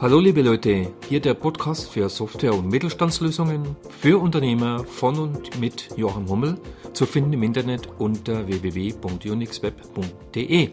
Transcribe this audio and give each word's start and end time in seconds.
Hallo 0.00 0.18
liebe 0.18 0.40
Leute, 0.40 0.94
hier 1.10 1.20
der 1.20 1.34
Podcast 1.34 1.90
für 1.90 2.08
Software- 2.08 2.54
und 2.54 2.70
Mittelstandslösungen 2.70 3.76
für 3.90 4.18
Unternehmer 4.18 4.82
von 4.82 5.18
und 5.18 5.60
mit 5.60 5.90
Joachim 5.94 6.26
Hummel, 6.26 6.58
zu 6.94 7.04
finden 7.04 7.34
im 7.34 7.42
Internet 7.42 7.86
unter 7.98 8.46
www.unixweb.de. 8.46 10.70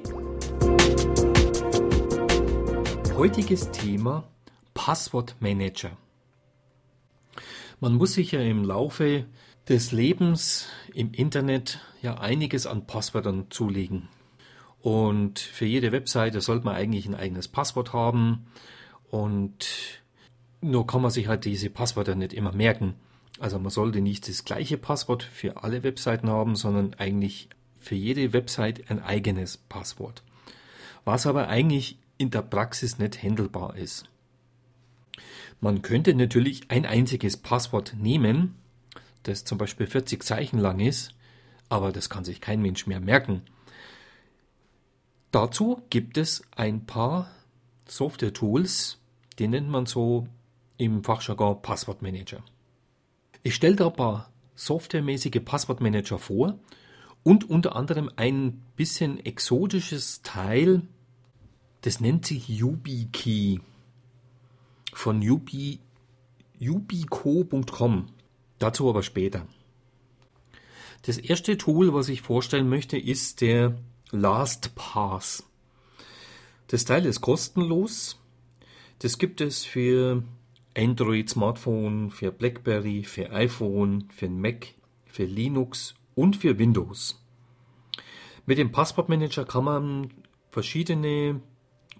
Heutiges 3.17 3.69
Thema 3.71 4.23
Passwortmanager. 4.73 5.91
Man 7.81 7.95
muss 7.95 8.13
sich 8.13 8.31
ja 8.31 8.39
im 8.39 8.63
Laufe 8.63 9.25
des 9.67 9.91
Lebens 9.91 10.69
im 10.93 11.11
Internet 11.11 11.81
ja 12.01 12.17
einiges 12.17 12.65
an 12.65 12.87
Passwörtern 12.87 13.47
zulegen. 13.49 14.07
Und 14.79 15.39
für 15.39 15.65
jede 15.65 15.91
Webseite 15.91 16.39
sollte 16.39 16.63
man 16.63 16.77
eigentlich 16.77 17.07
ein 17.07 17.15
eigenes 17.15 17.49
Passwort 17.49 17.91
haben. 17.91 18.45
Und 19.09 20.01
nur 20.61 20.87
kann 20.87 21.01
man 21.01 21.11
sich 21.11 21.27
halt 21.27 21.45
diese 21.45 21.69
Passwörter 21.69 22.15
nicht 22.15 22.33
immer 22.33 22.51
merken. 22.51 22.95
Also 23.39 23.59
man 23.59 23.69
sollte 23.69 24.01
nicht 24.01 24.27
das 24.27 24.45
gleiche 24.45 24.77
Passwort 24.77 25.23
für 25.23 25.63
alle 25.63 25.83
Webseiten 25.83 26.29
haben, 26.29 26.55
sondern 26.55 26.93
eigentlich 26.95 27.49
für 27.79 27.95
jede 27.95 28.33
Website 28.33 28.89
ein 28.89 29.01
eigenes 29.01 29.57
Passwort. 29.57 30.23
Was 31.05 31.27
aber 31.27 31.47
eigentlich 31.47 31.97
in 32.17 32.31
der 32.31 32.41
Praxis 32.41 32.97
nicht 32.97 33.21
handelbar 33.21 33.75
ist. 33.77 34.05
Man 35.61 35.81
könnte 35.81 36.13
natürlich 36.13 36.69
ein 36.69 36.85
einziges 36.85 37.37
Passwort 37.37 37.95
nehmen, 37.97 38.55
das 39.23 39.43
zum 39.43 39.57
Beispiel 39.57 39.87
40 39.87 40.23
Zeichen 40.23 40.59
lang 40.59 40.79
ist, 40.79 41.13
aber 41.69 41.91
das 41.91 42.09
kann 42.09 42.23
sich 42.23 42.41
kein 42.41 42.61
Mensch 42.61 42.87
mehr 42.87 42.99
merken. 42.99 43.41
Dazu 45.31 45.81
gibt 45.89 46.17
es 46.17 46.41
ein 46.55 46.85
paar 46.85 47.29
Software-Tools, 47.87 48.99
die 49.39 49.47
nennt 49.47 49.69
man 49.69 49.85
so 49.85 50.27
im 50.77 51.03
Fachjargon 51.03 51.61
Passwortmanager. 51.61 52.43
Ich 53.43 53.55
stelle 53.55 53.75
da 53.75 53.87
ein 53.87 53.93
paar 53.93 54.29
softwaremäßige 54.55 55.41
Passwortmanager 55.43 56.17
vor 56.17 56.59
und 57.23 57.49
unter 57.49 57.75
anderem 57.75 58.09
ein 58.15 58.61
bisschen 58.75 59.23
exotisches 59.25 60.21
Teil, 60.21 60.81
das 61.81 61.99
nennt 61.99 62.25
sich 62.25 62.49
YubiKey 62.49 63.61
von 64.93 65.21
yubi, 65.21 65.79
yubico.com. 66.59 68.07
Dazu 68.59 68.89
aber 68.89 69.03
später. 69.03 69.45
Das 71.03 71.17
erste 71.17 71.57
Tool, 71.57 71.93
was 71.93 72.09
ich 72.09 72.21
vorstellen 72.21 72.67
möchte, 72.67 72.97
ist 72.97 73.41
der 73.41 73.77
LastPass. 74.11 75.46
Das 76.67 76.83
Teil 76.83 77.05
ist 77.05 77.21
kostenlos. 77.21 78.19
Das 78.99 79.17
gibt 79.17 79.39
es 79.39 79.63
für 79.63 80.23
Android 80.75 81.29
Smartphone, 81.29 82.11
für 82.11 82.31
BlackBerry, 82.31 83.03
für 83.03 83.31
iPhone, 83.31 84.09
für 84.09 84.27
Mac, 84.27 84.73
für 85.05 85.23
Linux 85.23 85.95
und 86.13 86.35
für 86.35 86.59
Windows. 86.59 87.23
Mit 88.45 88.57
dem 88.57 88.73
Passwortmanager 88.73 89.45
kann 89.45 89.63
man 89.63 90.11
verschiedene 90.51 91.39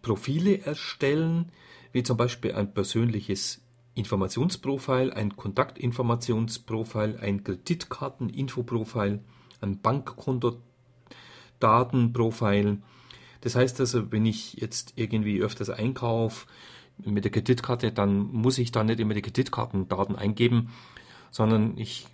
Profile 0.02 0.60
erstellen, 0.62 1.54
wie 1.94 2.04
zum 2.04 2.18
Beispiel 2.18 2.52
ein 2.52 2.74
persönliches 2.74 3.62
Informationsprofil, 3.96 5.14
ein 5.14 5.34
Kontaktinformationsprofil, 5.36 7.18
ein 7.22 7.44
Kreditkarteninfoprofil, 7.44 9.22
ein 9.62 9.82
Bankkontodatenprofil. 9.82 12.82
Das 13.42 13.56
heißt 13.56 13.80
also, 13.80 14.12
wenn 14.12 14.26
ich 14.26 14.54
jetzt 14.54 14.94
irgendwie 14.96 15.42
öfters 15.42 15.70
einkaufe 15.70 16.48
mit 17.04 17.24
der 17.24 17.32
Kreditkarte, 17.32 17.92
dann 17.92 18.32
muss 18.32 18.58
ich 18.58 18.72
da 18.72 18.84
nicht 18.84 19.00
immer 19.00 19.14
die 19.14 19.22
Kreditkartendaten 19.22 20.16
eingeben, 20.16 20.70
sondern 21.32 21.78
ich 21.78 22.08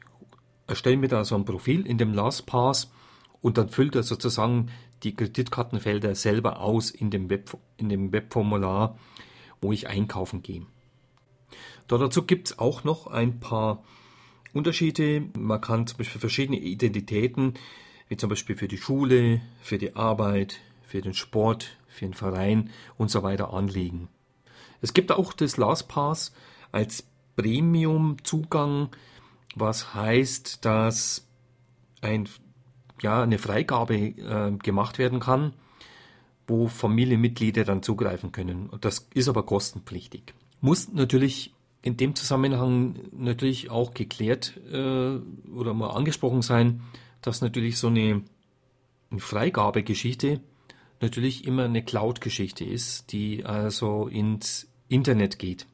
erstelle 0.68 0.98
mir 0.98 1.08
da 1.08 1.24
so 1.24 1.36
ein 1.36 1.46
Profil 1.46 1.86
in 1.86 1.98
dem 1.98 2.14
LastPass 2.14 2.92
und 3.42 3.58
dann 3.58 3.70
füllt 3.70 3.96
er 3.96 4.04
sozusagen 4.04 4.70
die 5.04 5.16
Kreditkartenfelder 5.16 6.16
selber 6.16 6.60
aus 6.60 6.90
in 6.90 7.10
dem, 7.10 7.30
Web, 7.30 7.58
in 7.78 7.90
dem 7.90 8.12
Webformular, 8.14 8.98
wo 9.62 9.72
ich 9.72 9.88
einkaufen 9.88 10.42
gehe. 10.42 10.66
Dazu 11.88 12.24
gibt 12.24 12.48
es 12.48 12.60
auch 12.60 12.84
noch 12.84 13.08
ein 13.08 13.40
paar 13.40 13.84
Unterschiede. 14.54 15.26
Man 15.38 15.62
kann 15.62 15.88
zum 15.88 15.98
Beispiel 15.98 16.22
verschiedene 16.22 16.60
Identitäten, 16.60 17.56
wie 18.08 18.18
zum 18.18 18.30
Beispiel 18.30 18.56
für 18.56 18.68
die 18.68 18.78
Schule, 18.78 19.42
für 19.62 19.78
die 19.78 19.96
Arbeit, 19.96 20.60
für 20.94 21.02
den 21.02 21.16
Sport, 21.16 21.76
für 21.88 22.06
den 22.06 22.14
Verein 22.14 22.70
und 23.00 23.10
so 23.10 23.24
weiter 23.24 23.52
anlegen. 23.52 24.10
Es 24.80 24.94
gibt 24.94 25.12
auch 25.12 25.34
das 25.34 25.58
LastPass 25.58 26.34
als 26.72 27.08
Premium-Zugang, 27.36 28.90
was 29.56 29.96
heißt, 29.96 30.64
dass 30.64 31.26
ein, 32.02 32.30
ja, 33.02 33.24
eine 33.24 33.40
Freigabe 33.40 33.96
äh, 33.96 34.52
gemacht 34.62 35.00
werden 35.00 35.20
kann, 35.20 35.54
wo 36.46 36.68
Familienmitglieder 36.68 37.64
dann 37.64 37.82
zugreifen 37.82 38.32
können. 38.32 38.70
Das 38.80 39.08
ist 39.16 39.28
aber 39.28 39.48
kostenpflichtig. 39.48 40.36
Muss 40.62 40.94
natürlich 40.94 41.56
in 41.82 41.98
dem 41.98 42.14
Zusammenhang 42.14 43.00
natürlich 43.12 43.72
auch 43.72 43.96
geklärt 43.96 44.62
äh, 44.72 45.18
oder 45.56 45.74
mal 45.74 45.90
angesprochen 45.90 46.44
sein, 46.44 46.82
dass 47.24 47.42
natürlich 47.42 47.80
so 47.80 47.88
eine, 47.88 48.22
eine 49.10 49.20
Freigabegeschichte 49.20 50.40
natürlich 51.04 51.46
immer 51.46 51.66
eine 51.66 51.84
Cloud-Geschichte 51.84 52.66
ist, 52.66 53.12
die 53.12 53.46
also 53.46 54.08
ins 54.08 54.68
Internet 54.88 55.38
geht. 55.38 55.68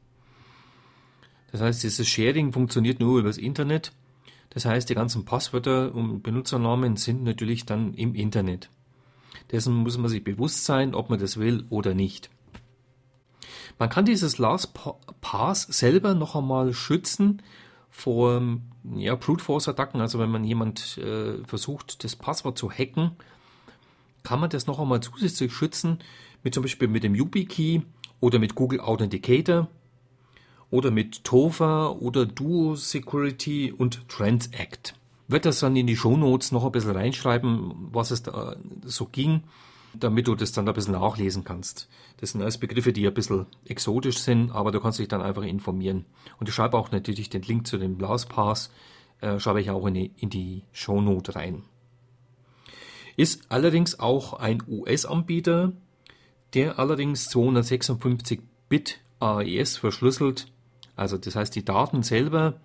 Das 1.52 1.60
heißt, 1.60 1.82
dieses 1.82 2.06
Sharing 2.06 2.52
funktioniert 2.52 3.00
nur 3.00 3.20
übers 3.20 3.38
Internet. 3.38 3.92
Das 4.50 4.64
heißt, 4.64 4.90
die 4.90 4.94
ganzen 4.94 5.24
Passwörter 5.24 5.94
und 5.94 6.22
Benutzernamen 6.22 6.96
sind 6.96 7.22
natürlich 7.22 7.64
dann 7.64 7.94
im 7.94 8.14
Internet. 8.14 8.70
Dessen 9.52 9.74
muss 9.74 9.96
man 9.98 10.10
sich 10.10 10.22
bewusst 10.22 10.64
sein, 10.64 10.94
ob 10.94 11.10
man 11.10 11.20
das 11.20 11.38
will 11.38 11.64
oder 11.70 11.94
nicht. 11.94 12.30
Man 13.78 13.88
kann 13.88 14.04
dieses 14.04 14.38
LastPass 14.38 15.62
selber 15.62 16.14
noch 16.14 16.36
einmal 16.36 16.74
schützen 16.74 17.42
vor 17.88 18.42
ja, 18.96 19.14
Brute 19.14 19.42
Force 19.42 19.68
Attacken. 19.68 20.00
Also 20.00 20.18
wenn 20.18 20.30
man 20.30 20.44
jemand 20.44 20.98
äh, 20.98 21.42
versucht, 21.44 22.04
das 22.04 22.16
Passwort 22.16 22.58
zu 22.58 22.70
hacken, 22.70 23.12
kann 24.22 24.40
man 24.40 24.50
das 24.50 24.66
noch 24.66 24.78
einmal 24.78 25.00
zusätzlich 25.00 25.52
schützen 25.52 25.98
mit 26.42 26.54
zum 26.54 26.62
Beispiel 26.62 26.88
mit 26.88 27.02
dem 27.02 27.14
YubiKey 27.14 27.82
oder 28.20 28.38
mit 28.38 28.54
Google 28.54 28.80
Authenticator 28.80 29.68
oder 30.70 30.90
mit 30.90 31.24
TOFA 31.24 31.88
oder 31.88 32.26
Duo 32.26 32.76
Security 32.76 33.72
und 33.72 34.08
Transact. 34.08 34.94
Wird 35.28 35.44
das 35.44 35.60
dann 35.60 35.76
in 35.76 35.86
die 35.86 35.96
Show 35.96 36.16
Notes 36.16 36.52
noch 36.52 36.64
ein 36.64 36.72
bisschen 36.72 36.92
reinschreiben, 36.92 37.88
was 37.92 38.10
es 38.10 38.22
da 38.22 38.56
so 38.84 39.06
ging 39.06 39.42
damit 39.94 40.28
du 40.28 40.34
das 40.34 40.52
dann 40.52 40.68
ein 40.68 40.74
bisschen 40.74 40.92
nachlesen 40.92 41.44
kannst. 41.44 41.88
Das 42.18 42.30
sind 42.30 42.42
alles 42.42 42.58
Begriffe, 42.58 42.92
die 42.92 43.06
ein 43.06 43.14
bisschen 43.14 43.46
exotisch 43.64 44.18
sind, 44.18 44.50
aber 44.50 44.72
du 44.72 44.80
kannst 44.80 44.98
dich 44.98 45.08
dann 45.08 45.22
einfach 45.22 45.42
informieren. 45.42 46.04
Und 46.38 46.48
ich 46.48 46.54
schreibe 46.54 46.78
auch 46.78 46.90
natürlich 46.90 47.30
den 47.30 47.42
Link 47.42 47.66
zu 47.66 47.78
dem 47.78 47.98
LastPass, 47.98 48.70
äh, 49.20 49.38
schreibe 49.38 49.60
ich 49.60 49.70
auch 49.70 49.86
in 49.86 49.94
die, 49.94 50.12
in 50.16 50.30
die 50.30 50.62
Shownote 50.72 51.34
rein. 51.34 51.62
Ist 53.20 53.42
allerdings 53.50 54.00
auch 54.00 54.32
ein 54.32 54.62
US-Anbieter, 54.66 55.72
der 56.54 56.78
allerdings 56.78 57.26
256 57.26 58.40
Bit 58.70 59.00
AES 59.18 59.76
verschlüsselt. 59.76 60.46
Also 60.96 61.18
das 61.18 61.36
heißt, 61.36 61.54
die 61.54 61.62
Daten 61.62 62.02
selber 62.02 62.58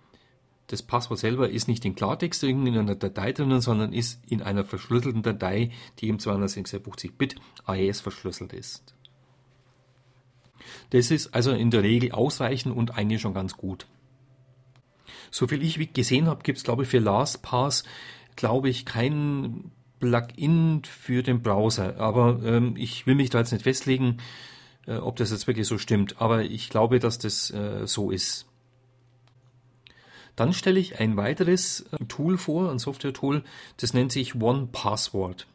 das 0.68 0.82
Passwort 0.82 1.20
selber 1.20 1.50
ist 1.50 1.68
nicht 1.68 1.84
in 1.84 1.94
Klartext 1.94 2.42
in 2.44 2.66
einer 2.70 2.96
Datei 2.96 3.34
drinnen, 3.34 3.60
sondern 3.60 3.92
ist 3.92 4.22
in 4.30 4.42
einer 4.42 4.64
verschlüsselten 4.64 5.24
Datei, 5.24 5.72
die 6.00 6.08
im 6.08 6.20
256-Bit 6.20 7.36
AES 7.66 8.00
verschlüsselt 8.00 8.54
ist. 8.54 8.96
Das 10.92 11.12
ist 11.12 11.36
also 11.36 11.52
in 11.52 11.70
der 11.70 11.84
Regel 11.84 12.14
ausreichend 12.14 12.74
und 12.74 12.98
eigentlich 12.98 13.20
schon 13.20 13.34
ganz 13.34 13.58
gut. 13.58 13.88
Soviel 15.32 15.62
ich 15.64 15.92
gesehen 15.92 16.28
habe, 16.28 16.44
gibt 16.44 16.60
es 16.60 16.64
glaube 16.64 16.84
ich 16.84 16.90
für 16.90 17.00
LastPass 17.00 17.84
glaube 18.38 18.70
ich 18.70 18.86
kein 18.86 19.72
Plugin 20.00 20.82
für 20.84 21.24
den 21.24 21.42
Browser. 21.42 21.98
Aber 21.98 22.40
ähm, 22.44 22.76
ich 22.78 23.08
will 23.08 23.16
mich 23.16 23.30
da 23.30 23.40
jetzt 23.40 23.52
nicht 23.52 23.64
festlegen, 23.64 24.18
äh, 24.88 24.98
ob 24.98 25.16
das 25.16 25.32
jetzt 25.32 25.48
wirklich 25.48 25.68
so 25.68 25.78
stimmt. 25.78 26.22
Aber 26.22 26.44
ich 26.44 26.70
glaube, 26.70 27.00
dass 27.00 27.18
das 27.18 27.52
äh, 27.52 27.86
so 27.86 28.12
ist. 28.12 28.48
Dann 30.36 30.54
stelle 30.54 30.80
ich 30.80 31.00
ein 31.00 31.18
weiteres 31.18 31.86
äh, 31.92 32.06
Tool 32.06 32.38
vor, 32.38 32.70
ein 32.72 32.80
Software-Tool, 32.80 33.44
das 33.78 33.94
nennt 33.94 34.12
sich 34.12 34.36
One 34.36 34.68
Password. 34.72 35.48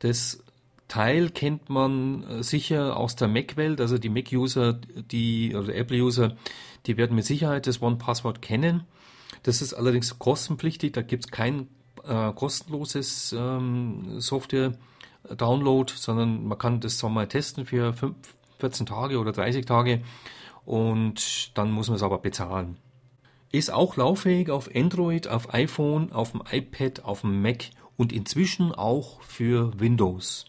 Das 0.00 0.42
Teil 0.88 1.30
kennt 1.30 1.68
man 1.68 2.24
äh, 2.24 2.42
sicher 2.42 2.96
aus 2.96 3.14
der 3.14 3.28
Mac-Welt, 3.28 3.80
also 3.80 3.98
die 3.98 4.08
Mac-User, 4.08 4.72
die 4.72 5.54
oder 5.54 5.74
Apple-User, 5.74 6.36
die 6.86 6.96
werden 6.96 7.14
mit 7.14 7.26
Sicherheit 7.26 7.66
das 7.66 7.80
One 7.82 7.96
Password 7.96 8.42
kennen. 8.42 8.84
Das 9.44 9.62
ist 9.62 9.74
allerdings 9.74 10.18
kostenpflichtig, 10.18 10.92
da 10.92 11.02
gibt 11.02 11.26
es 11.26 11.30
kein 11.30 11.68
äh, 12.08 12.32
kostenloses 12.32 13.34
ähm, 13.36 14.20
Software-Download, 14.20 15.92
sondern 15.94 16.46
man 16.46 16.58
kann 16.58 16.80
das 16.80 17.02
mal 17.02 17.28
testen 17.28 17.66
für 17.66 17.92
5, 17.92 18.16
14 18.58 18.86
Tage 18.86 19.18
oder 19.18 19.32
30 19.32 19.64
Tage 19.66 20.02
und 20.64 21.56
dann 21.56 21.70
muss 21.70 21.88
man 21.88 21.96
es 21.96 22.02
aber 22.02 22.18
bezahlen. 22.18 22.76
Ist 23.50 23.72
auch 23.72 23.96
lauffähig 23.96 24.50
auf 24.50 24.68
Android, 24.74 25.28
auf 25.28 25.54
iPhone, 25.54 26.12
auf 26.12 26.32
dem 26.32 26.42
iPad, 26.50 27.04
auf 27.04 27.22
dem 27.22 27.40
Mac 27.40 27.70
und 27.96 28.12
inzwischen 28.12 28.72
auch 28.72 29.22
für 29.22 29.78
Windows. 29.80 30.46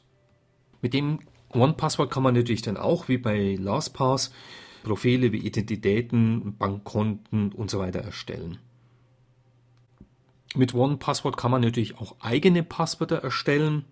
Mit 0.81 0.94
dem 0.94 1.19
OnePassword 1.53 2.12
kann 2.12 2.23
man 2.23 2.35
natürlich 2.35 2.62
dann 2.62 2.77
auch 2.77 3.07
wie 3.07 3.17
bei 3.17 3.55
LastPass 3.59 4.31
Profile 4.83 5.31
wie 5.31 5.39
Identitäten, 5.39 6.55
Bankkonten 6.57 7.51
und 7.51 7.69
so 7.69 7.79
weiter 7.79 8.00
erstellen. 8.00 8.59
Mit 10.56 10.74
OnePassword 10.74 11.38
kann 11.38 11.51
man 11.51 11.62
natürlich 11.62 11.98
auch 11.98 12.16
eigene 12.19 12.63
Passwörter 12.63 13.18
erstellen. 13.18 13.86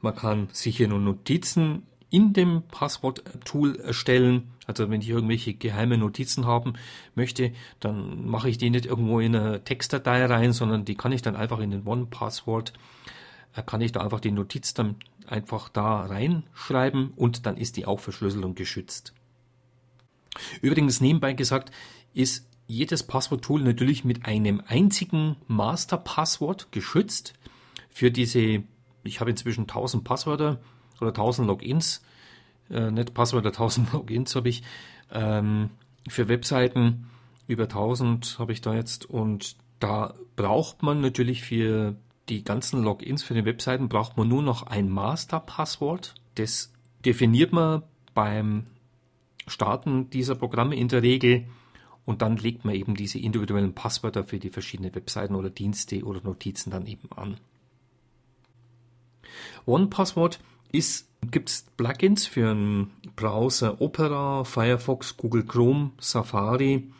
Man 0.00 0.16
kann 0.16 0.48
sicher 0.52 0.88
nur 0.88 0.98
Notizen 0.98 1.82
in 2.12 2.32
dem 2.32 2.62
Passwort-Tool 2.70 3.76
erstellen. 3.76 4.52
Also 4.66 4.90
wenn 4.90 5.00
ich 5.00 5.08
irgendwelche 5.08 5.54
geheime 5.54 5.98
Notizen 5.98 6.46
haben 6.46 6.74
möchte, 7.14 7.52
dann 7.80 8.26
mache 8.26 8.48
ich 8.48 8.58
die 8.58 8.70
nicht 8.70 8.86
irgendwo 8.86 9.18
in 9.20 9.34
eine 9.34 9.64
Textdatei 9.64 10.24
rein, 10.26 10.52
sondern 10.52 10.84
die 10.84 10.94
kann 10.94 11.12
ich 11.12 11.22
dann 11.22 11.36
einfach 11.36 11.58
in 11.58 11.70
den 11.70 11.86
One-Password, 11.86 12.72
äh, 13.54 13.62
kann 13.62 13.80
ich 13.80 13.92
da 13.92 14.00
einfach 14.00 14.20
die 14.20 14.30
Notiz 14.30 14.74
dann 14.74 14.96
einfach 15.26 15.68
da 15.68 16.02
reinschreiben 16.02 17.12
und 17.16 17.46
dann 17.46 17.56
ist 17.56 17.76
die 17.76 17.86
auch 17.86 18.00
verschlüsselt 18.00 18.44
und 18.44 18.56
geschützt. 18.56 19.14
Übrigens 20.60 21.00
nebenbei 21.00 21.32
gesagt, 21.32 21.72
ist 22.14 22.46
jedes 22.72 23.02
Passwort-Tool 23.02 23.62
natürlich 23.62 24.04
mit 24.04 24.24
einem 24.24 24.62
einzigen 24.66 25.36
Master-Passwort 25.46 26.72
geschützt. 26.72 27.34
Für 27.90 28.10
diese, 28.10 28.62
ich 29.04 29.20
habe 29.20 29.30
inzwischen 29.30 29.62
1000 29.62 30.02
Passwörter 30.02 30.60
oder 31.00 31.10
1000 31.10 31.46
Logins, 31.46 32.02
äh, 32.70 32.90
nicht 32.90 33.12
Passwörter, 33.14 33.48
1000 33.50 33.92
Logins 33.92 34.34
habe 34.34 34.48
ich. 34.48 34.62
Ähm, 35.12 35.70
für 36.08 36.28
Webseiten 36.28 37.06
über 37.46 37.64
1000 37.64 38.38
habe 38.38 38.52
ich 38.52 38.62
da 38.62 38.74
jetzt 38.74 39.08
und 39.08 39.56
da 39.78 40.14
braucht 40.36 40.82
man 40.82 41.00
natürlich 41.00 41.42
für 41.42 41.96
die 42.28 42.44
ganzen 42.44 42.82
Logins 42.82 43.22
für 43.22 43.34
die 43.34 43.44
Webseiten 43.44 43.88
braucht 43.88 44.16
man 44.16 44.28
nur 44.28 44.42
noch 44.42 44.62
ein 44.62 44.88
Master-Passwort. 44.88 46.14
Das 46.36 46.72
definiert 47.04 47.52
man 47.52 47.82
beim 48.14 48.66
Starten 49.46 50.08
dieser 50.08 50.36
Programme 50.36 50.76
in 50.76 50.88
der 50.88 51.02
Regel 51.02 51.46
und 52.04 52.22
dann 52.22 52.36
legt 52.36 52.64
man 52.64 52.74
eben 52.74 52.94
diese 52.94 53.18
individuellen 53.18 53.74
Passwörter 53.74 54.24
für 54.24 54.38
die 54.38 54.50
verschiedenen 54.50 54.94
Webseiten 54.94 55.34
oder 55.34 55.50
Dienste 55.50 56.04
oder 56.04 56.20
Notizen 56.22 56.70
dann 56.70 56.86
eben 56.86 57.08
an. 57.14 57.36
OnePassword 59.66 60.40
gibt 60.72 61.48
es 61.48 61.66
Plugins 61.76 62.26
für 62.26 62.50
einen 62.50 62.90
Browser 63.14 63.80
Opera, 63.80 64.44
Firefox, 64.44 65.16
Google 65.16 65.44
Chrome, 65.44 65.92
Safari, 65.98 66.90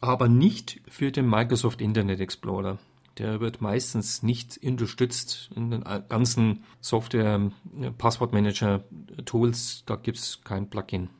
aber 0.00 0.28
nicht 0.28 0.80
für 0.88 1.12
den 1.12 1.28
Microsoft 1.28 1.80
Internet 1.80 2.20
Explorer. 2.20 2.78
Der 3.18 3.40
wird 3.40 3.60
meistens 3.60 4.24
nicht 4.24 4.58
unterstützt 4.64 5.50
in 5.54 5.70
den 5.70 5.84
ganzen 6.08 6.64
Software 6.80 7.52
Passwortmanager 7.96 8.82
Tools. 9.24 9.84
Da 9.86 9.94
gibt 9.94 10.18
es 10.18 10.40
kein 10.42 10.68
Plugin. 10.68 11.10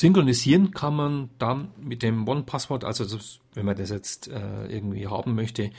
Synchronisieren 0.00 0.70
kann 0.70 0.96
man 0.96 1.28
dann 1.38 1.72
mit 1.78 2.02
dem 2.02 2.26
One-Passwort, 2.26 2.84
also 2.84 3.04
das, 3.04 3.40
wenn 3.52 3.66
man 3.66 3.76
das 3.76 3.90
jetzt 3.90 4.28
äh, 4.28 4.66
irgendwie 4.66 5.06
haben 5.06 5.34
möchte, 5.34 5.72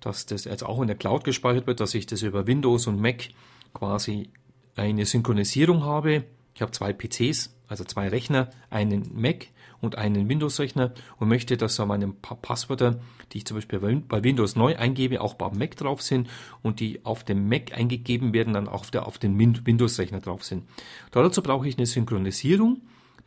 dass 0.00 0.26
das 0.26 0.42
jetzt 0.42 0.64
auch 0.64 0.80
in 0.80 0.88
der 0.88 0.96
Cloud 0.96 1.22
gespeichert 1.22 1.68
wird, 1.68 1.78
dass 1.78 1.94
ich 1.94 2.04
das 2.06 2.22
über 2.22 2.48
Windows 2.48 2.88
und 2.88 3.00
Mac 3.00 3.28
quasi 3.72 4.30
eine 4.74 5.06
Synchronisierung 5.06 5.84
habe. 5.84 6.24
Ich 6.52 6.62
habe 6.62 6.72
zwei 6.72 6.92
PCs, 6.92 7.54
also 7.68 7.84
zwei 7.84 8.08
Rechner, 8.08 8.50
einen 8.70 9.08
Mac 9.14 9.46
und 9.80 9.96
einen 9.96 10.28
Windows-Rechner 10.28 10.92
und 11.18 11.28
möchte, 11.28 11.56
dass 11.56 11.76
da 11.76 11.86
meine 11.86 12.08
Passwörter, 12.08 12.98
die 13.30 13.38
ich 13.38 13.46
zum 13.46 13.56
Beispiel 13.56 13.78
bei 13.78 14.24
Windows 14.24 14.56
neu 14.56 14.74
eingebe, 14.74 15.20
auch 15.20 15.34
beim 15.34 15.56
Mac 15.56 15.76
drauf 15.76 16.02
sind 16.02 16.28
und 16.62 16.80
die 16.80 17.04
auf 17.04 17.22
dem 17.22 17.48
Mac 17.48 17.72
eingegeben 17.72 18.34
werden, 18.34 18.54
dann 18.54 18.66
auch 18.66 18.80
auf, 18.80 18.90
der, 18.90 19.06
auf 19.06 19.18
den 19.18 19.38
Windows-Rechner 19.38 20.18
drauf 20.18 20.42
sind. 20.42 20.64
Dazu 21.12 21.40
brauche 21.40 21.68
ich 21.68 21.78
eine 21.78 21.86
Synchronisierung 21.86 22.80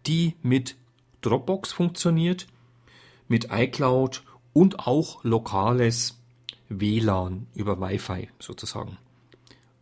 die 0.05 0.35
mit 0.41 0.75
Dropbox 1.21 1.71
funktioniert, 1.71 2.47
mit 3.27 3.49
iCloud 3.51 4.23
und 4.53 4.79
auch 4.79 5.23
lokales 5.23 6.19
WLAN 6.69 7.47
über 7.53 7.79
Wi-Fi 7.79 8.29
sozusagen. 8.39 8.97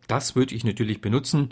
Das 0.08 0.36
würde 0.36 0.54
ich 0.54 0.64
natürlich 0.64 1.00
benutzen. 1.00 1.50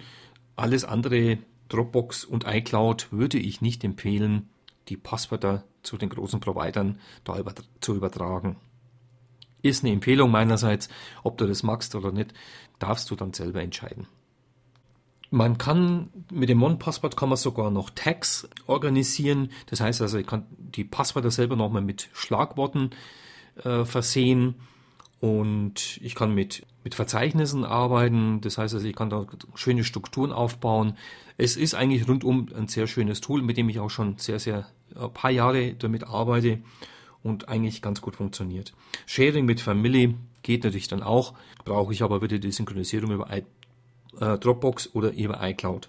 Alles 0.57 0.85
andere, 0.85 1.39
Dropbox 1.69 2.25
und 2.25 2.45
iCloud, 2.47 3.09
würde 3.11 3.39
ich 3.39 3.61
nicht 3.61 3.85
empfehlen, 3.85 4.49
die 4.89 4.97
Passwörter 4.97 5.65
zu 5.83 5.97
den 5.97 6.09
großen 6.09 6.41
Providern 6.41 7.01
da 7.25 7.39
über, 7.39 7.55
zu 7.81 7.95
übertragen. 7.95 8.57
Ist 9.63 9.85
eine 9.85 9.93
Empfehlung 9.93 10.31
meinerseits, 10.31 10.89
ob 11.23 11.39
du 11.39 11.47
das 11.47 11.63
magst 11.63 11.95
oder 11.95 12.13
nicht, 12.13 12.33
darfst 12.79 13.11
du 13.11 13.17
dann 13.17 13.33
selber 13.33 13.63
entscheiden. 13.63 14.07
Man 15.31 15.59
kann 15.59 16.11
mit 16.33 16.49
dem 16.49 16.63
One-Passwort 16.63 17.17
kann 17.17 17.29
man 17.29 17.39
sogar 17.39 17.71
noch 17.71 17.91
Tags 17.91 18.49
organisieren. 18.67 19.51
Das 19.67 19.81
heißt 19.81 20.03
also, 20.03 20.19
ich 20.19 20.27
kann 20.27 20.47
die 20.59 20.85
Passwörter 20.85 21.31
selber 21.31 21.55
nochmal 21.55 21.83
mit 21.83 22.09
Schlagworten 22.13 22.91
äh, 23.63 23.85
versehen 23.85 24.57
und 25.21 25.99
ich 26.03 26.15
kann 26.15 26.35
mit, 26.35 26.67
mit 26.83 26.95
Verzeichnissen 26.95 27.65
arbeiten. 27.65 28.41
Das 28.41 28.59
heißt 28.59 28.75
also, 28.75 28.87
ich 28.87 28.97
kann 28.97 29.11
da 29.11 29.27
schöne 29.55 29.85
Strukturen 29.85 30.33
aufbauen. 30.33 30.97
Es 31.37 31.57
ist 31.57 31.75
eigentlich 31.75 32.09
rundum 32.09 32.49
ein 32.57 32.69
sehr 32.69 32.87
schönes 32.87 33.21
Tool, 33.21 33.43
mit 33.43 33.57
dem 33.57 33.69
ich 33.69 33.79
auch 33.79 33.91
schon 33.91 34.19
sehr, 34.19 34.41
sehr 34.41 34.67
ein 34.97 35.05
äh, 35.05 35.09
paar 35.09 35.31
Jahre 35.31 35.75
damit 35.75 36.05
arbeite 36.05 36.59
und 37.23 37.49
eigentlich 37.49 37.83
ganz 37.83 38.01
gut 38.01 38.17
funktioniert. 38.17 38.73
Sharing 39.07 39.45
mit 39.45 39.61
Family 39.61 40.17
geht 40.43 40.65
natürlich 40.65 40.89
dann 40.89 41.03
auch, 41.03 41.35
brauche 41.65 41.93
ich 41.93 42.03
aber 42.03 42.23
wieder 42.23 42.39
die 42.39 42.51
Synchronisierung 42.51 43.11
über 43.11 43.31
äh, 44.19 44.39
Dropbox 44.39 44.95
oder 44.95 45.13
über 45.13 45.41
iCloud. 45.43 45.89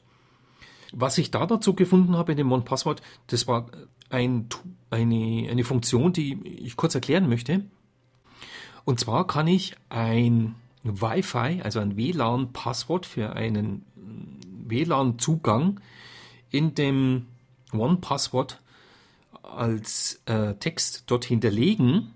Was 0.94 1.18
ich 1.18 1.32
da 1.32 1.46
dazu 1.46 1.74
gefunden 1.74 2.18
habe 2.18 2.34
in 2.34 2.38
dem 2.38 2.52
OnePassword, 2.52 3.02
das 3.28 3.48
war 3.48 3.68
ein, 4.10 4.50
eine, 4.90 5.48
eine 5.50 5.64
Funktion, 5.64 6.12
die 6.14 6.40
ich 6.46 6.76
kurz 6.76 6.96
erklären 6.96 7.30
möchte. 7.30 7.64
Und 8.84 9.00
zwar 9.00 9.26
kann 9.28 9.48
ich 9.48 9.76
ein 9.90 10.56
Wi-Fi, 10.84 11.62
also 11.64 11.80
ein 11.80 11.96
WLAN-Passwort 11.96 13.06
für 13.06 13.34
einen 13.34 13.86
WLAN-Zugang 14.68 15.80
in 16.50 16.76
dem 16.76 17.28
OnePassword 17.72 18.60
als 19.44 20.22
äh, 20.26 20.56
Text 20.56 21.04
dort 21.08 21.26
hinterlegen 21.26 22.12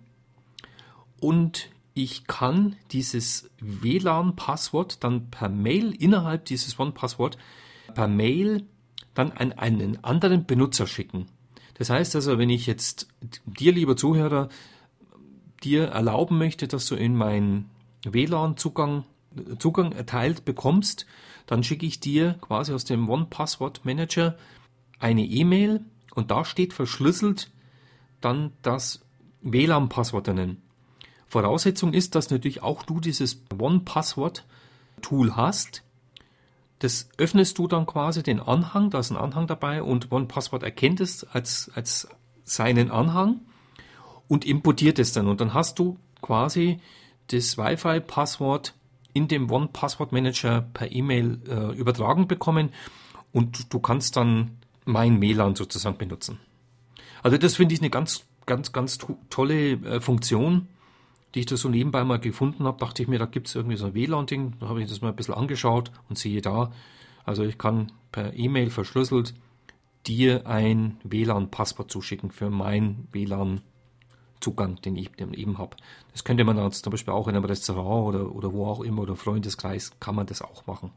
und 1.20 1.70
ich 1.96 2.28
kann 2.28 2.76
dieses 2.92 3.50
WLAN-Passwort 3.62 5.04
dann 5.04 5.32
per 5.32 5.50
Mail 5.50 5.92
innerhalb 5.94 6.46
dieses 6.46 6.78
One-Passwort 6.78 7.38
per 7.94 8.08
Mail 8.08 8.68
dann 9.14 9.32
an 9.32 9.54
einen 9.54 10.04
anderen 10.04 10.46
Benutzer 10.46 10.88
schicken. 10.88 11.28
Das 11.76 11.90
heißt 11.90 12.16
also, 12.16 12.38
wenn 12.38 12.50
ich 12.50 12.68
jetzt 12.68 13.08
dir, 13.46 13.72
lieber 13.72 13.96
Zuhörer, 13.96 14.50
dir 15.64 15.86
erlauben 15.86 16.38
möchte, 16.38 16.68
dass 16.68 16.86
du 16.88 16.96
in 16.96 17.16
meinen 17.16 17.70
WLAN-Zugang 18.04 19.06
Zugang 19.60 19.92
erteilt 19.92 20.46
bekommst, 20.46 21.06
dann 21.46 21.64
schicke 21.64 21.86
ich 21.86 22.00
dir 22.00 22.36
quasi 22.42 22.74
aus 22.74 22.86
dem 22.86 23.10
One-Password-Manager 23.10 24.38
eine 25.00 25.26
E-Mail 25.26 25.82
und 26.14 26.32
da 26.32 26.46
steht 26.46 26.74
verschlüsselt 26.74 27.52
dann 28.22 28.54
das 28.62 29.06
WLAN-Passwort 29.42 30.28
drinnen. 30.28 30.62
Voraussetzung 31.28 31.94
ist, 31.94 32.16
dass 32.16 32.30
natürlich 32.30 32.64
auch 32.64 32.84
du 32.84 33.00
dieses 33.00 33.42
One-Password-Tool 33.58 35.36
hast. 35.36 35.84
Das 36.80 37.10
öffnest 37.18 37.58
du 37.58 37.68
dann 37.68 37.86
quasi 37.86 38.22
den 38.22 38.40
Anhang, 38.40 38.90
da 38.90 39.00
ist 39.00 39.12
ein 39.12 39.18
Anhang 39.18 39.48
dabei 39.48 39.82
und 39.82 40.12
OnePassword 40.12 40.64
erkennt 40.64 41.00
es 41.00 41.24
als, 41.24 41.72
als 41.74 42.08
seinen 42.44 42.92
Anhang 42.92 43.42
und 44.28 44.46
importiert 44.46 45.00
es 45.00 45.14
dann. 45.14 45.28
Und 45.28 45.42
dann 45.42 45.54
hast 45.54 45.80
du 45.80 45.98
quasi 46.22 46.80
das 47.28 47.58
Wi-Fi-Passwort 47.58 48.74
in 49.14 49.28
dem 49.28 49.50
One-Password-Manager 49.50 50.62
per 50.74 50.92
E-Mail 50.92 51.40
äh, 51.48 51.78
übertragen 51.78 52.28
bekommen 52.28 52.70
und 53.32 53.74
du 53.74 53.80
kannst 53.80 54.18
dann 54.18 54.58
mein 54.84 55.22
WLAN 55.22 55.56
sozusagen 55.56 55.98
benutzen. 55.98 56.40
Also 57.24 57.38
das 57.38 57.56
finde 57.56 57.74
ich 57.74 57.82
eine 57.82 57.90
ganz, 57.90 58.26
ganz, 58.46 58.72
ganz 58.74 59.00
tolle 59.30 59.72
äh, 59.72 60.02
Funktion 60.02 60.68
die 61.36 61.42
ich 61.42 61.46
da 61.46 61.58
so 61.58 61.68
nebenbei 61.68 62.04
mal 62.06 62.18
gefunden 62.18 62.64
habe, 62.64 62.80
dachte 62.80 63.04
ich 63.04 63.10
mir, 63.10 63.20
da 63.20 63.26
gibt 63.26 63.48
es 63.48 63.56
irgendwie 63.56 63.76
so 63.76 63.88
ein 63.88 63.94
WLAN-Ding. 63.94 64.54
Da 64.62 64.70
habe 64.70 64.82
ich 64.82 64.90
das 64.90 65.02
mal 65.02 65.10
ein 65.10 65.16
bisschen 65.18 65.34
angeschaut 65.34 65.92
und 66.08 66.18
siehe 66.18 66.42
da, 66.42 66.72
also 67.26 67.44
ich 67.44 67.58
kann 67.58 67.92
per 68.12 68.34
E-Mail 68.34 68.70
verschlüsselt 68.70 69.34
dir 70.08 70.48
ein 70.48 70.98
WLAN-Passwort 71.04 71.92
zuschicken 71.92 72.32
für 72.32 72.50
meinen 72.50 73.10
WLAN-Zugang, 73.12 74.82
den 74.82 74.96
ich 74.96 75.12
eben 75.20 75.58
habe. 75.58 75.76
Das 76.14 76.24
könnte 76.24 76.46
man 76.46 76.56
dann 76.56 76.72
zum 76.72 76.92
Beispiel 76.92 77.14
auch 77.14 77.28
in 77.28 77.36
einem 77.36 77.44
Restaurant 77.44 78.16
oder, 78.16 78.34
oder 78.34 78.54
wo 78.54 78.68
auch 78.68 78.82
immer 78.82 79.02
oder 79.02 79.18
Freundeskreis 79.18 80.00
kann 80.00 80.16
man 80.16 80.28
das 80.28 80.42
auch 80.42 80.68
machen. 80.68 80.92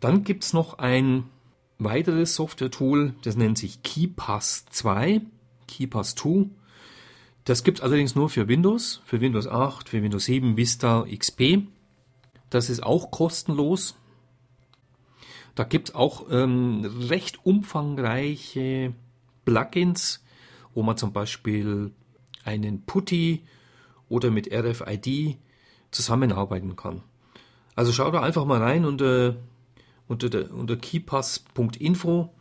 Dann 0.00 0.22
gibt 0.22 0.44
es 0.44 0.52
noch 0.52 0.78
ein 0.78 1.24
weiteres 1.78 2.34
Software-Tool, 2.34 3.14
das 3.22 3.36
nennt 3.36 3.56
sich 3.56 3.82
KeyPass 3.82 4.66
2, 4.66 5.22
KeyPass 5.66 6.14
2. 6.16 6.46
Das 7.44 7.64
gibt 7.64 7.78
es 7.78 7.84
allerdings 7.84 8.14
nur 8.14 8.28
für 8.28 8.48
Windows, 8.48 9.00
für 9.04 9.20
Windows 9.20 9.46
8, 9.46 9.88
für 9.88 10.02
Windows 10.02 10.26
7, 10.26 10.56
Vista, 10.56 11.04
XP. 11.04 11.66
Das 12.50 12.68
ist 12.68 12.82
auch 12.82 13.10
kostenlos. 13.10 13.96
Da 15.54 15.64
gibt 15.64 15.90
es 15.90 15.94
auch 15.94 16.26
ähm, 16.30 16.84
recht 17.08 17.44
umfangreiche 17.44 18.94
Plugins, 19.44 20.22
wo 20.74 20.82
man 20.82 20.96
zum 20.96 21.12
Beispiel 21.12 21.92
einen 22.44 22.84
Putty 22.84 23.44
oder 24.08 24.30
mit 24.30 24.52
RFID 24.52 25.38
zusammenarbeiten 25.90 26.76
kann. 26.76 27.02
Also 27.74 27.92
schau 27.92 28.10
da 28.10 28.22
einfach 28.22 28.44
mal 28.44 28.62
rein 28.62 28.84
unter, 28.84 29.36
unter, 30.06 30.52
unter 30.52 30.76
keypass.info. 30.76 32.32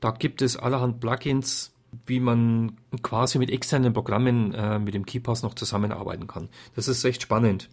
Da 0.00 0.10
gibt 0.10 0.42
es 0.42 0.56
allerhand 0.56 1.00
Plugins, 1.00 1.72
wie 2.06 2.20
man 2.20 2.78
quasi 3.02 3.38
mit 3.38 3.50
externen 3.50 3.92
Programmen 3.92 4.52
äh, 4.54 4.78
mit 4.78 4.94
dem 4.94 5.06
KeyPass 5.06 5.42
noch 5.42 5.54
zusammenarbeiten 5.54 6.26
kann. 6.26 6.48
Das 6.74 6.88
ist 6.88 7.04
recht 7.04 7.22
spannend 7.22 7.68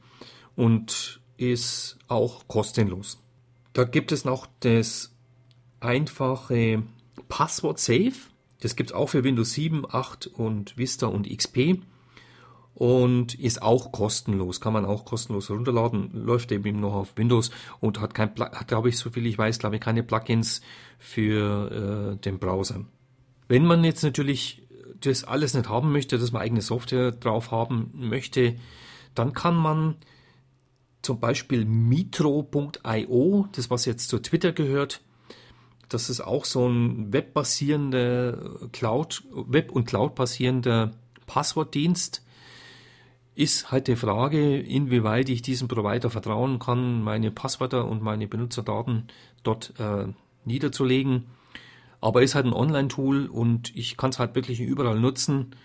und 0.56 1.22
ist 1.38 1.98
auch 2.08 2.48
kostenlos. 2.48 3.24
Da 3.74 3.86
gibt 3.86 4.12
es 4.12 4.26
noch 4.26 4.48
das 4.60 5.16
einfache 5.80 6.84
Passwort 7.30 7.80
Safe. 7.80 8.14
Das 8.60 8.76
gibt 8.76 8.90
es 8.90 8.96
auch 8.96 9.08
für 9.08 9.24
Windows 9.24 9.54
7, 9.54 9.86
8 9.90 10.28
und 10.28 10.78
Vista 10.78 11.08
und 11.08 11.30
XP 11.30 11.80
und 12.80 13.36
ist 13.36 13.62
auch 13.62 13.92
kostenlos, 13.92 14.62
kann 14.62 14.72
man 14.72 14.86
auch 14.86 15.04
kostenlos 15.04 15.50
runterladen, 15.50 16.12
läuft 16.14 16.52
eben 16.54 16.80
noch 16.80 16.94
auf 16.94 17.18
Windows 17.18 17.52
und 17.82 18.00
hat 18.00 18.14
kein, 18.14 18.34
hat 18.40 18.70
glaube 18.70 18.88
ich, 18.88 18.98
so 18.98 19.10
viel 19.10 19.26
ich 19.26 19.38
weiß, 19.38 19.60
glaube 19.60 19.76
ich, 19.76 19.82
keine 19.82 20.02
Plugins 20.02 20.62
für 20.98 22.16
äh, 22.16 22.18
den 22.18 22.40
Browser. 22.40 22.86
Wenn 23.50 23.66
man 23.66 23.84
jetzt 23.84 24.04
natürlich 24.04 24.62
das 25.02 25.26
alles 25.26 25.54
nicht 25.54 25.68
haben 25.68 25.92
möchte, 25.92 26.18
dass 26.18 26.32
man 26.32 26.44
eigene 26.44 26.62
Software 26.62 27.12
drauf 27.12 27.52
haben 27.52 27.92
möchte, 27.94 28.56
dann 29.16 29.34
kann 29.34 29.56
man 29.56 29.96
zum 31.02 31.20
Beispiel 31.20 31.66
mitro.io, 31.66 33.48
das 33.52 33.70
was 33.70 33.86
jetzt 33.86 34.10
zu 34.10 34.20
Twitter 34.20 34.52
gehört, 34.52 35.02
das 35.88 36.12
ist 36.12 36.22
auch 36.22 36.46
so 36.46 36.68
ein 36.68 37.12
webbasierender 37.12 38.70
Cloud, 38.72 39.24
Web- 39.32 39.72
und 39.72 39.86
Cloud-basierender 39.86 40.92
Passwortdienst. 41.26 42.24
Ist 43.34 43.72
halt 43.72 43.88
die 43.88 43.96
Frage, 43.96 44.60
inwieweit 44.60 45.30
ich 45.30 45.42
diesem 45.42 45.68
Provider 45.68 46.12
vertrauen 46.12 46.60
kann, 46.60 47.02
meine 47.02 47.32
Passwörter 47.32 47.88
und 47.88 48.04
meine 48.04 48.28
Benutzerdaten 48.28 49.08
dort 49.42 49.74
äh, 49.80 50.08
niederzulegen. 50.46 51.26
Aber 52.02 52.22
ist 52.22 52.36
halt 52.36 52.46
ein 52.46 52.54
Online-Tool 52.54 53.28
und 53.28 53.76
ich 53.76 53.98
kann 53.98 54.12
es 54.12 54.20
halt 54.20 54.36
wirklich 54.36 54.60
überall 54.60 55.00
nutzen 55.00 55.56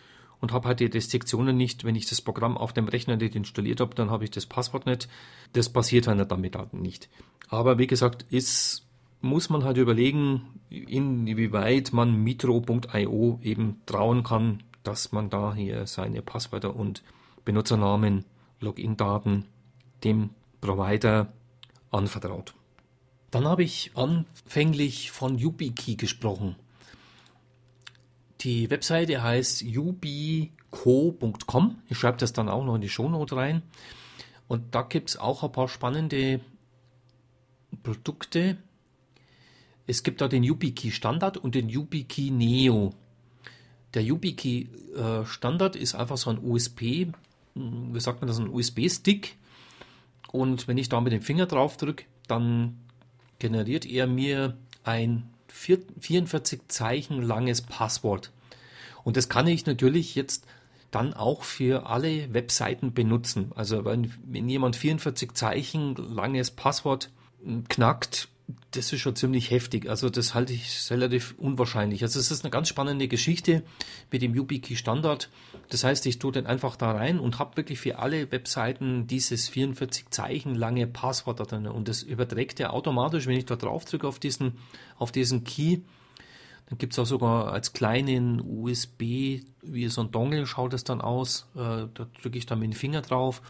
und 0.40 0.52
habe 0.52 0.68
halt 0.68 0.80
die 0.80 0.86
Restriktionen 0.86 1.56
nicht. 1.56 1.84
Wenn 1.84 1.96
ich 1.96 2.06
das 2.06 2.20
Programm 2.20 2.58
auf 2.58 2.72
dem 2.72 2.88
Rechner 2.88 3.16
nicht 3.16 3.34
installiert 3.34 3.80
habe, 3.80 3.94
dann 3.94 4.10
habe 4.10 4.24
ich 4.24 4.30
das 4.30 4.46
Passwort 4.46 4.86
nicht. 4.86 5.08
Das 5.52 5.68
passiert 5.68 6.06
halt 6.06 6.30
damit 6.30 6.74
nicht. 6.74 7.08
Aber 7.48 7.78
wie 7.78 7.86
gesagt, 7.86 8.26
ist, 8.30 8.84
muss 9.20 9.48
man 9.48 9.64
halt 9.64 9.76
überlegen, 9.76 10.42
inwieweit 10.68 11.92
man 11.92 12.14
mitro.io 12.14 13.40
eben 13.42 13.80
trauen 13.86 14.22
kann, 14.22 14.62
dass 14.82 15.12
man 15.12 15.30
da 15.30 15.54
hier 15.54 15.86
seine 15.86 16.20
Passwörter 16.20 16.76
und 16.76 17.02
Benutzernamen, 17.44 18.24
Login-Daten 18.60 19.46
dem 20.04 20.30
Provider 20.60 21.32
anvertraut. 21.90 22.54
Dann 23.34 23.48
habe 23.48 23.64
ich 23.64 23.90
anfänglich 23.96 25.10
von 25.10 25.36
YubiKey 25.36 25.96
gesprochen. 25.96 26.54
Die 28.42 28.70
Webseite 28.70 29.24
heißt 29.24 29.64
ubico.com. 29.64 30.52
Ich 31.88 31.98
schreibe 31.98 32.18
das 32.18 32.32
dann 32.32 32.48
auch 32.48 32.64
noch 32.64 32.76
in 32.76 32.80
die 32.80 32.88
Shownote 32.88 33.34
rein. 33.34 33.62
Und 34.46 34.76
da 34.76 34.82
gibt 34.82 35.10
es 35.10 35.16
auch 35.16 35.42
ein 35.42 35.50
paar 35.50 35.66
spannende 35.66 36.42
Produkte. 37.82 38.56
Es 39.88 40.04
gibt 40.04 40.20
da 40.20 40.28
den 40.28 40.44
YubiKey 40.44 40.92
Standard 40.92 41.36
und 41.36 41.56
den 41.56 41.68
YubiKey 41.68 42.30
Neo. 42.30 42.94
Der 43.94 44.04
YubiKey 44.04 44.68
äh, 44.94 45.26
Standard 45.26 45.74
ist 45.74 45.96
einfach 45.96 46.18
so 46.18 46.30
ein 46.30 46.38
USB, 46.38 47.08
hm, 47.56 47.92
wie 47.92 48.00
sagt 48.00 48.20
man 48.20 48.28
das, 48.28 48.38
ein 48.38 48.48
USB-Stick. 48.48 49.34
Und 50.30 50.68
wenn 50.68 50.78
ich 50.78 50.88
da 50.88 51.00
mit 51.00 51.12
dem 51.12 51.22
Finger 51.22 51.46
drauf 51.46 51.76
drücke, 51.76 52.04
dann 52.28 52.78
generiert 53.44 53.84
er 53.84 54.06
mir 54.06 54.56
ein 54.84 55.28
44 55.48 56.62
Zeichen 56.68 57.20
langes 57.20 57.60
Passwort. 57.60 58.30
Und 59.04 59.18
das 59.18 59.28
kann 59.28 59.46
ich 59.46 59.66
natürlich 59.66 60.14
jetzt 60.14 60.46
dann 60.90 61.12
auch 61.12 61.42
für 61.42 61.90
alle 61.90 62.32
Webseiten 62.32 62.94
benutzen. 62.94 63.52
Also 63.54 63.84
wenn, 63.84 64.10
wenn 64.24 64.48
jemand 64.48 64.76
44 64.76 65.34
Zeichen 65.34 65.94
langes 65.94 66.52
Passwort 66.52 67.10
knackt, 67.68 68.28
das 68.72 68.92
ist 68.92 69.00
schon 69.00 69.16
ziemlich 69.16 69.50
heftig. 69.50 69.88
Also 69.88 70.10
das 70.10 70.34
halte 70.34 70.52
ich 70.52 70.90
relativ 70.90 71.34
unwahrscheinlich. 71.38 72.02
Also 72.02 72.18
es 72.20 72.30
ist 72.30 72.44
eine 72.44 72.50
ganz 72.50 72.68
spannende 72.68 73.08
Geschichte 73.08 73.62
mit 74.10 74.20
dem 74.20 74.34
YubiKey 74.34 74.76
Standard. 74.76 75.30
Das 75.70 75.84
heißt, 75.84 76.04
ich 76.06 76.18
tue 76.18 76.32
den 76.32 76.46
einfach 76.46 76.76
da 76.76 76.92
rein 76.92 77.18
und 77.18 77.38
habe 77.38 77.56
wirklich 77.56 77.78
für 77.78 77.98
alle 77.98 78.30
Webseiten 78.32 79.06
dieses 79.06 79.48
44 79.48 80.10
Zeichen 80.10 80.54
lange 80.54 80.86
Passwort 80.86 81.40
da 81.40 81.44
drin. 81.44 81.66
Und 81.66 81.88
das 81.88 82.02
überträgt 82.02 82.60
er 82.60 82.74
automatisch, 82.74 83.26
wenn 83.26 83.36
ich 83.36 83.46
da 83.46 83.56
drauf 83.56 83.84
drücke 83.86 84.06
auf 84.06 84.18
diesen, 84.18 84.58
auf 84.98 85.10
diesen 85.10 85.44
Key. 85.44 85.78
Dann 86.66 86.78
gibt 86.78 86.92
es 86.92 86.98
auch 86.98 87.06
sogar 87.06 87.52
als 87.52 87.72
kleinen 87.72 88.40
USB, 88.40 89.40
wie 89.62 89.88
so 89.88 90.02
ein 90.02 90.10
Dongle 90.10 90.46
schaut 90.46 90.74
es 90.74 90.84
dann 90.84 91.00
aus. 91.00 91.46
Äh, 91.54 91.86
da 91.94 92.06
drücke 92.20 92.36
ich 92.36 92.46
dann 92.46 92.58
mit 92.58 92.72
dem 92.72 92.76
Finger 92.76 93.00
drauf 93.00 93.40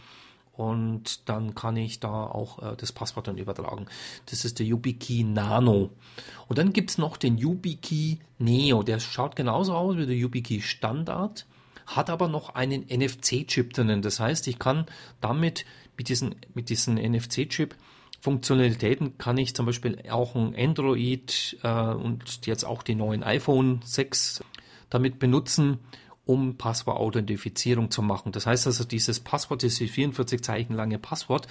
und 0.57 1.27
dann 1.29 1.55
kann 1.55 1.77
ich 1.77 1.99
da 1.99 2.25
auch 2.25 2.59
äh, 2.59 2.75
das 2.77 2.91
Passwort 2.91 3.27
dann 3.27 3.37
übertragen. 3.37 3.87
Das 4.27 4.45
ist 4.45 4.59
der 4.59 4.65
YubiKey 4.65 5.23
Nano. 5.23 5.91
Und 6.47 6.57
dann 6.57 6.73
gibt 6.73 6.91
es 6.91 6.97
noch 6.97 7.17
den 7.17 7.37
YubiKey 7.37 8.19
Neo. 8.39 8.83
Der 8.83 8.99
schaut 8.99 9.35
genauso 9.35 9.73
aus 9.73 9.97
wie 9.97 10.05
der 10.05 10.15
YubiKey 10.15 10.61
Standard, 10.61 11.45
hat 11.85 12.09
aber 12.09 12.27
noch 12.27 12.55
einen 12.55 12.85
NFC-Chip 12.89 13.73
drinnen. 13.73 14.01
Das 14.01 14.19
heißt, 14.19 14.47
ich 14.47 14.59
kann 14.59 14.85
damit 15.21 15.65
mit 15.97 16.09
diesen, 16.09 16.35
mit 16.53 16.69
diesen 16.69 16.95
NFC-Chip 16.95 17.75
Funktionalitäten 18.21 19.19
kann 19.19 19.37
ich 19.37 19.55
zum 19.55 19.67
Beispiel 19.67 20.01
auch 20.09 20.33
ein 20.33 20.55
Android 20.57 21.57
äh, 21.61 21.69
und 21.69 22.47
jetzt 22.47 22.63
auch 22.63 22.81
die 22.81 22.95
neuen 22.95 23.21
iPhone 23.21 23.81
6 23.83 24.43
damit 24.89 25.19
benutzen 25.19 25.77
um 26.25 26.57
Passwortauthentifizierung 26.57 27.91
zu 27.91 28.01
machen. 28.01 28.31
Das 28.31 28.45
heißt 28.45 28.67
also, 28.67 28.83
dieses 28.83 29.19
Passwort, 29.19 29.61
dieses 29.61 29.89
44 29.89 30.43
Zeichen 30.43 30.73
lange 30.73 30.97
Passwort, 30.97 31.47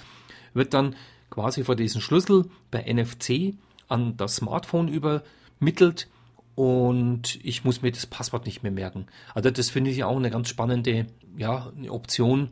wird 0.53 0.73
dann 0.73 0.95
quasi 1.29 1.63
vor 1.63 1.75
diesen 1.75 2.01
Schlüssel 2.01 2.49
bei 2.71 2.81
NFC 2.91 3.55
an 3.87 4.17
das 4.17 4.37
Smartphone 4.37 4.87
übermittelt 4.87 6.07
und 6.55 7.39
ich 7.43 7.63
muss 7.63 7.81
mir 7.81 7.91
das 7.91 8.05
Passwort 8.05 8.45
nicht 8.45 8.63
mehr 8.63 8.71
merken. 8.71 9.07
Also 9.33 9.51
das 9.51 9.69
finde 9.69 9.91
ich 9.91 10.03
auch 10.03 10.15
eine 10.15 10.31
ganz 10.31 10.49
spannende 10.49 11.07
ja, 11.37 11.71
Option, 11.89 12.51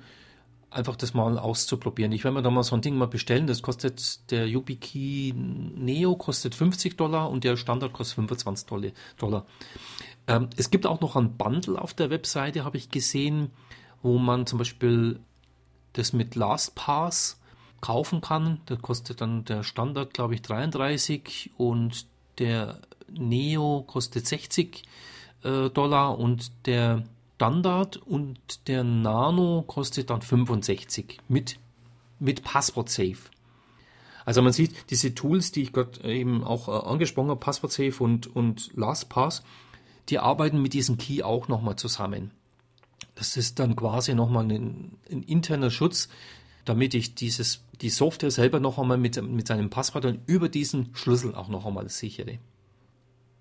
einfach 0.70 0.96
das 0.96 1.14
mal 1.14 1.38
auszuprobieren. 1.38 2.12
Ich 2.12 2.24
werde 2.24 2.36
mir 2.36 2.42
da 2.42 2.50
mal 2.50 2.64
so 2.64 2.76
ein 2.76 2.82
Ding 2.82 2.96
mal 2.96 3.08
bestellen. 3.08 3.48
Das 3.48 3.62
kostet 3.62 4.32
der 4.32 4.48
YubiKey 4.48 5.34
Neo 5.34 6.16
kostet 6.16 6.56
50 6.56 6.98
Dollar 6.98 7.30
und 7.30 7.44
der 7.44 7.56
Standard 7.56 7.94
kostet 7.94 8.16
25 8.16 8.92
Dollar. 9.18 9.46
Ähm, 10.28 10.50
es 10.56 10.70
gibt 10.70 10.86
auch 10.86 11.02
noch 11.02 11.16
ein 11.16 11.38
Bundle 11.38 11.82
auf 11.82 11.94
der 11.94 12.10
Webseite, 12.10 12.64
habe 12.64 12.78
ich 12.78 12.90
gesehen, 12.90 13.52
wo 14.02 14.18
man 14.18 14.46
zum 14.46 14.60
Beispiel 14.60 15.20
das 15.94 16.14
mit 16.14 16.36
LastPass 16.36 17.40
kaufen 17.82 18.22
kann. 18.22 18.62
Da 18.66 18.76
kostet 18.76 19.22
dann 19.22 19.46
der 19.46 19.64
Standard, 19.64 20.14
glaube 20.14 20.36
ich, 20.36 20.42
33 20.42 21.52
und 21.58 22.06
der 22.40 22.80
Neo 23.12 23.84
kostet 23.86 24.28
60 24.28 24.84
äh, 25.44 25.70
Dollar 25.70 26.18
und 26.18 26.52
der 26.66 27.04
Standard 27.36 27.98
und 27.98 28.68
der 28.68 28.86
Nano 28.86 29.64
kostet 29.68 30.10
dann 30.10 30.22
65 30.22 31.20
mit, 31.28 31.60
mit 32.20 32.44
Passwort 32.44 32.90
Safe. 32.90 33.18
Also 34.24 34.42
man 34.42 34.54
sieht, 34.54 34.90
diese 34.90 35.14
Tools, 35.14 35.52
die 35.52 35.64
ich 35.64 35.74
gerade 35.74 36.10
eben 36.10 36.46
auch 36.46 36.70
äh, 36.70 36.88
angesprochen 36.88 37.30
habe, 37.30 37.40
Passwort 37.42 37.74
Safe 37.74 38.02
und, 38.02 38.34
und 38.34 38.72
LastPass, 38.76 39.44
die 40.10 40.20
arbeiten 40.20 40.62
mit 40.62 40.74
diesem 40.74 40.98
Key 40.98 41.24
auch 41.24 41.48
nochmal 41.48 41.76
zusammen. 41.76 42.32
Das 43.16 43.38
ist 43.38 43.60
dann 43.60 43.76
quasi 43.76 44.14
nochmal 44.14 44.46
ein, 44.52 44.98
ein 45.12 45.24
interner 45.24 45.70
Schutz, 45.70 46.10
damit 46.66 46.94
ich 46.94 47.16
dieses, 47.16 47.64
die 47.82 47.90
Software 47.90 48.32
selber 48.32 48.60
noch 48.60 48.80
einmal 48.80 48.98
mit, 48.98 49.22
mit 49.22 49.48
seinem 49.48 49.70
Passwort 49.70 50.06
dann 50.06 50.22
über 50.26 50.50
diesen 50.50 50.90
Schlüssel 50.94 51.36
auch 51.36 51.50
noch 51.50 51.66
einmal 51.66 51.90
sichere. 51.90 52.40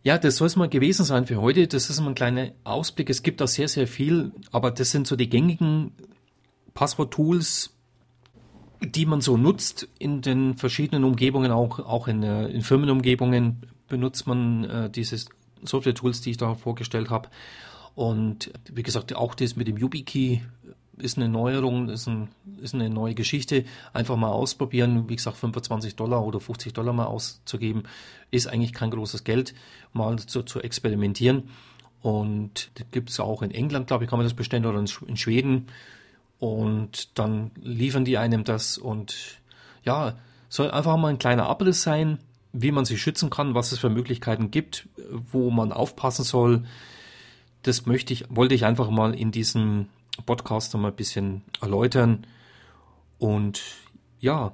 Ja, 0.04 0.18
das 0.18 0.36
soll 0.36 0.48
es 0.48 0.56
mal 0.56 0.68
gewesen 0.68 1.04
sein 1.04 1.26
für 1.26 1.40
heute. 1.40 1.68
Das 1.68 1.88
ist 1.88 2.00
mal 2.00 2.08
ein 2.08 2.14
kleiner 2.16 2.50
Ausblick. 2.64 3.08
Es 3.08 3.22
gibt 3.22 3.40
da 3.40 3.46
sehr, 3.46 3.68
sehr 3.68 3.86
viel, 3.86 4.32
aber 4.50 4.72
das 4.72 4.90
sind 4.90 5.06
so 5.06 5.14
die 5.14 5.28
gängigen 5.28 5.92
Passwort-Tools, 6.74 7.70
die 8.80 9.06
man 9.06 9.20
so 9.20 9.36
nutzt 9.36 9.88
in 10.00 10.22
den 10.22 10.56
verschiedenen 10.56 11.04
Umgebungen, 11.04 11.52
auch, 11.52 11.78
auch 11.78 12.08
in, 12.08 12.24
äh, 12.24 12.48
in 12.48 12.62
Firmenumgebungen, 12.62 13.62
benutzt 13.86 14.26
man 14.26 14.64
äh, 14.64 14.90
diese 14.90 15.24
Software-Tools, 15.62 16.20
die 16.20 16.32
ich 16.32 16.36
da 16.36 16.54
vorgestellt 16.54 17.10
habe. 17.10 17.28
Und 17.94 18.52
wie 18.70 18.82
gesagt, 18.82 19.14
auch 19.14 19.34
das 19.34 19.56
mit 19.56 19.68
dem 19.68 19.76
YubiKey 19.76 20.42
ist 20.98 21.16
eine 21.16 21.28
Neuerung, 21.28 21.88
ist, 21.88 22.06
ein, 22.06 22.28
ist 22.60 22.74
eine 22.74 22.90
neue 22.90 23.14
Geschichte. 23.14 23.64
Einfach 23.92 24.16
mal 24.16 24.30
ausprobieren. 24.30 25.08
Wie 25.08 25.16
gesagt, 25.16 25.36
25 25.36 25.96
Dollar 25.96 26.24
oder 26.24 26.40
50 26.40 26.72
Dollar 26.72 26.92
mal 26.92 27.06
auszugeben, 27.06 27.84
ist 28.30 28.46
eigentlich 28.46 28.72
kein 28.72 28.90
großes 28.90 29.24
Geld, 29.24 29.54
mal 29.92 30.18
zu, 30.18 30.42
zu 30.42 30.60
experimentieren. 30.60 31.50
Und 32.00 32.70
das 32.74 32.86
gibt 32.90 33.10
es 33.10 33.20
auch 33.20 33.42
in 33.42 33.52
England, 33.52 33.86
glaube 33.86 34.04
ich, 34.04 34.10
kann 34.10 34.18
man 34.18 34.26
das 34.26 34.34
bestellen 34.34 34.66
oder 34.66 34.78
in 35.06 35.16
Schweden. 35.16 35.68
Und 36.38 37.16
dann 37.18 37.52
liefern 37.60 38.04
die 38.04 38.18
einem 38.18 38.42
das 38.42 38.76
und 38.76 39.40
ja, 39.84 40.16
soll 40.48 40.70
einfach 40.70 40.96
mal 40.96 41.08
ein 41.08 41.18
kleiner 41.18 41.46
Abriss 41.46 41.82
sein, 41.82 42.18
wie 42.52 42.72
man 42.72 42.84
sich 42.84 43.00
schützen 43.00 43.30
kann, 43.30 43.54
was 43.54 43.72
es 43.72 43.78
für 43.78 43.90
Möglichkeiten 43.90 44.50
gibt, 44.50 44.88
wo 45.10 45.50
man 45.50 45.72
aufpassen 45.72 46.24
soll. 46.24 46.64
Das 47.62 47.86
möchte 47.86 48.12
ich, 48.12 48.24
wollte 48.28 48.54
ich 48.54 48.64
einfach 48.64 48.90
mal 48.90 49.14
in 49.14 49.30
diesem 49.30 49.86
Podcast 50.26 50.74
mal 50.74 50.88
ein 50.88 50.96
bisschen 50.96 51.42
erläutern. 51.60 52.26
Und 53.18 53.62
ja, 54.20 54.52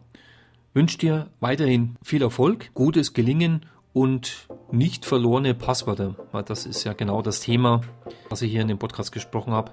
wünsche 0.75 0.99
dir 0.99 1.31
weiterhin 1.41 1.97
viel 2.03 2.23
Erfolg, 2.23 2.71
gutes 2.75 3.15
Gelingen 3.15 3.67
und 3.93 4.49
nicht 4.71 5.05
verlorene 5.05 5.55
Passwörter, 5.55 6.15
weil 6.33 6.43
das 6.43 6.67
ist 6.67 6.85
ja 6.85 6.93
genau 6.93 7.23
das 7.23 7.41
Thema, 7.41 7.81
was 8.29 8.43
ich 8.43 8.51
hier 8.53 8.63
in 8.63 8.69
dem 8.69 8.79
Podcast 8.79 9.11
gesprochen 9.13 9.53
habe, 9.53 9.73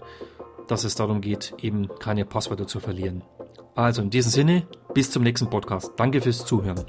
dass 0.67 0.83
es 0.83 0.95
darum 0.95 1.21
geht, 1.21 1.53
eben 1.61 1.89
keine 1.99 2.25
Passwörter 2.25 2.65
zu 2.65 2.79
verlieren. 2.79 3.21
Also 3.75 4.01
in 4.01 4.09
diesem 4.09 4.31
Sinne, 4.31 4.67
bis 4.93 5.11
zum 5.11 5.23
nächsten 5.23 5.49
Podcast. 5.49 5.91
Danke 5.97 6.21
fürs 6.21 6.45
Zuhören. 6.45 6.85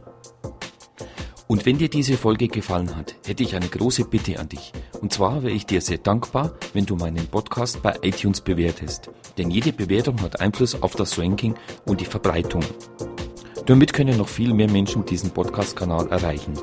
Und 1.49 1.65
wenn 1.65 1.79
dir 1.79 1.89
diese 1.89 2.17
Folge 2.17 2.49
gefallen 2.49 2.97
hat, 2.97 3.15
hätte 3.25 3.45
ich 3.45 3.55
eine 3.55 3.69
große 3.69 4.07
Bitte 4.07 4.41
an 4.41 4.49
dich. 4.49 4.73
Und 5.01 5.13
zwar 5.13 5.45
wäre 5.45 5.53
ich 5.53 5.65
dir 5.65 5.81
sehr 5.81 5.99
dankbar, 5.99 6.55
wenn 6.73 6.87
du 6.87 6.97
meinen 6.97 7.29
Podcast 7.29 7.83
bei 7.83 7.97
iTunes 8.03 8.41
bewertest. 8.41 9.11
Denn 9.39 9.53
jede 9.53 9.73
Bewertung 9.73 10.21
hat 10.23 10.41
Einfluss 10.41 10.83
auf 10.83 10.97
das 10.97 11.17
Ranking 11.19 11.55
und 11.85 12.01
die 12.01 12.05
Verbreitung. 12.05 12.65
Damit 13.67 13.93
können 13.93 14.17
noch 14.17 14.29
viel 14.29 14.55
mehr 14.55 14.71
Menschen 14.71 15.05
diesen 15.05 15.31
Podcast-Kanal 15.31 16.09
erreichen. 16.09 16.55